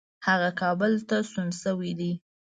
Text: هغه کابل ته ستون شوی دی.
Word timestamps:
هغه 0.27 0.49
کابل 0.61 0.93
ته 1.09 1.15
ستون 1.29 1.49
شوی 1.61 1.91
دی. 1.99 2.11